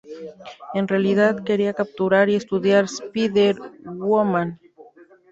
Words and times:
En 0.73 0.87
realidad, 0.87 1.43
quería 1.43 1.75
capturar 1.75 2.27
y 2.27 2.33
estudiar 2.33 2.85
Spider-Woman. 2.85 4.59